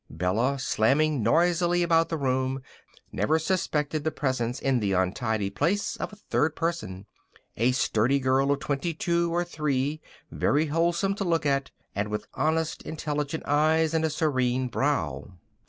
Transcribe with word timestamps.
Bella, 0.09 0.57
slamming 0.57 1.21
noisily 1.21 1.83
about 1.83 2.09
the 2.09 2.17
room, 2.17 2.63
never 3.11 3.37
suspected 3.37 4.03
the 4.03 4.09
presence 4.09 4.59
in 4.59 4.79
the 4.79 4.93
untidy 4.93 5.51
place 5.51 5.95
of 5.97 6.11
a 6.11 6.15
third 6.15 6.55
person 6.55 7.05
a 7.55 7.71
sturdy 7.71 8.17
girl 8.17 8.49
of 8.49 8.59
twenty 8.59 8.95
two 8.95 9.31
or 9.31 9.43
three, 9.45 10.01
very 10.31 10.65
wholesome 10.65 11.13
to 11.13 11.23
look 11.23 11.45
at, 11.45 11.69
and 11.93 12.07
with 12.09 12.25
honest, 12.33 12.81
intelligent 12.81 13.43
eyes 13.45 13.93
and 13.93 14.03
a 14.03 14.09
serene 14.09 14.69
brow. 14.69 15.35